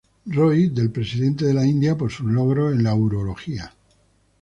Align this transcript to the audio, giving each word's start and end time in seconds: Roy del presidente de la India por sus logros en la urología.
Roy 0.25 0.69
del 0.71 0.89
presidente 0.89 1.45
de 1.45 1.53
la 1.53 1.63
India 1.63 1.95
por 1.95 2.11
sus 2.11 2.25
logros 2.25 2.73
en 2.73 2.81
la 2.83 2.95
urología. 2.95 3.71